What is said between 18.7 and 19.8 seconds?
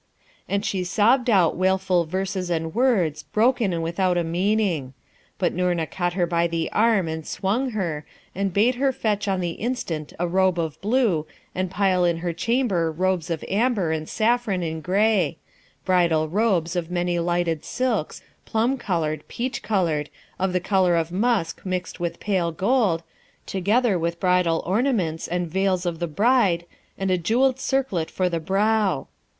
coloured, peach